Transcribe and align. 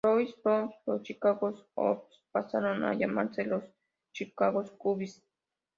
Louis 0.03 0.35
Browns, 0.43 0.73
los 0.87 1.03
Chicago 1.03 1.53
Orphans 1.75 2.23
pasaron 2.31 2.83
a 2.83 2.95
llamarse 2.95 3.45
los 3.45 3.63
Chicago 4.11 4.63
Cubs. 4.79 5.21